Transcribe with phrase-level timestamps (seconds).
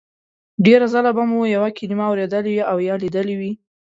[0.65, 3.51] ډېر ځله به مو یوه کلمه اورېدلې او لیدلې وي